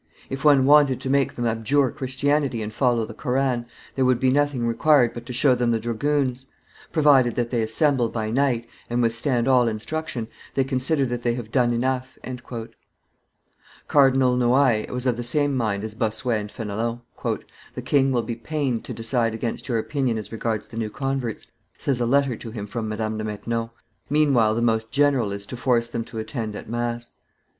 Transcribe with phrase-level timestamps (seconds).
[0.31, 4.31] If one wanted to make them abjure Christianity and follow the Koran, there would be
[4.31, 6.47] nothing required but to show them the dragoons;
[6.91, 11.51] provided that they assemble by night, and withstand all instruction, they consider that they have
[11.51, 12.17] done enough."
[13.87, 17.01] Cardinal Noailles was of the same mind as Bossuet and FEnelon.
[17.75, 21.45] "The king will be pained to decide against your opinion as regards the new converts,"
[21.77, 23.69] says a letter to him from Madame de Maintenon;
[24.09, 27.13] "meanwhile the most general is to force them to attend at mass.